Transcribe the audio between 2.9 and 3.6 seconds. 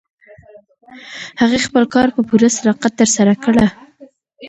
ترسره کړ.